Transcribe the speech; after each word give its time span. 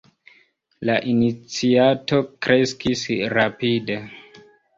La 0.89 0.95
iniciato 1.11 2.21
kreskis 2.47 3.05
rapide. 3.37 4.01